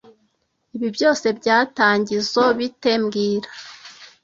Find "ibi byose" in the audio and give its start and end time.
0.75-1.25